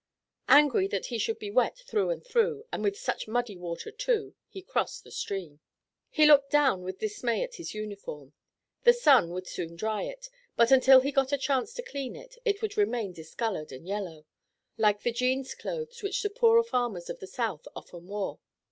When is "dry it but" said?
9.75-10.71